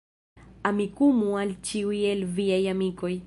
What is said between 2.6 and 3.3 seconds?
amikoj